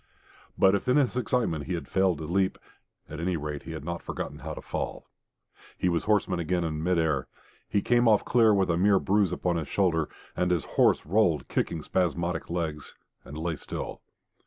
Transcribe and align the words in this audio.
But 0.57 0.73
if 0.73 0.87
in 0.87 0.97
his 0.97 1.15
excitement 1.15 1.65
he 1.65 1.75
had 1.75 1.87
failed 1.87 2.17
to 2.17 2.23
leap, 2.23 2.57
at 3.07 3.19
any 3.19 3.37
rate 3.37 3.61
he 3.61 3.73
had 3.73 3.85
not 3.85 4.01
forgotten 4.01 4.39
how 4.39 4.55
to 4.55 4.59
fall. 4.63 5.05
He 5.77 5.89
was 5.89 6.05
horseman 6.05 6.39
again 6.39 6.63
in 6.63 6.81
mid 6.81 6.97
air. 6.97 7.27
He 7.69 7.83
came 7.83 8.07
off 8.07 8.25
clear 8.25 8.51
with 8.51 8.71
a 8.71 8.77
mere 8.77 8.97
bruise 8.97 9.31
upon 9.31 9.57
his 9.57 9.67
shoulder, 9.67 10.09
and 10.35 10.49
his 10.49 10.65
horse 10.65 11.05
rolled, 11.05 11.47
kicking 11.49 11.83
spasmodic 11.83 12.49
legs, 12.49 12.95
and 13.23 13.37
lay 13.37 13.55
still. 13.55 14.01